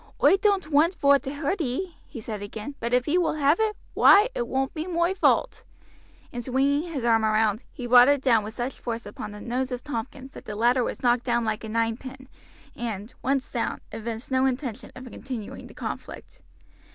"Oi 0.23 0.35
doan't 0.37 0.71
want 0.71 0.95
vor 0.95 1.19
to 1.19 1.31
hurt 1.31 1.61
ee," 1.61 1.95
he 2.07 2.19
said 2.19 2.41
again, 2.41 2.73
"but 2.79 2.91
if 2.91 3.07
ee 3.07 3.19
will 3.19 3.35
have 3.35 3.59
it, 3.59 3.75
why, 3.93 4.29
it 4.33 4.47
won't 4.47 4.73
be 4.73 4.87
moi 4.87 5.13
vault;" 5.13 5.63
and 6.33 6.43
swinging 6.43 6.91
his 6.91 7.03
arm 7.05 7.23
round, 7.23 7.63
he 7.71 7.85
brought 7.85 8.07
it 8.07 8.19
down 8.23 8.43
with 8.43 8.55
such 8.55 8.79
force 8.79 9.05
upon 9.05 9.29
the 9.29 9.39
nose 9.39 9.71
of 9.71 9.83
Tompkins 9.83 10.31
that 10.31 10.45
the 10.45 10.55
latter 10.55 10.83
was 10.83 11.03
knocked 11.03 11.25
down 11.25 11.45
like 11.45 11.63
a 11.63 11.69
ninepin, 11.69 12.27
and, 12.75 13.13
once 13.21 13.51
down, 13.51 13.79
evinced 13.91 14.31
no 14.31 14.47
intention 14.47 14.91
of 14.95 15.05
continuing 15.05 15.67
the 15.67 15.73
conflict. 15.75 16.41